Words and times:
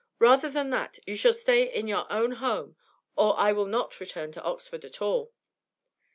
Rather 0.17 0.49
than 0.49 0.71
that, 0.71 0.97
you 1.05 1.15
shall 1.15 1.31
stay 1.31 1.61
in 1.71 1.87
your 1.87 2.11
own 2.11 2.31
home, 2.31 2.75
or 3.15 3.39
I 3.39 3.51
will 3.51 3.67
not 3.67 3.99
return 3.99 4.31
to 4.31 4.41
Oxford 4.41 4.83
at 4.83 4.99
all.' 4.99 5.31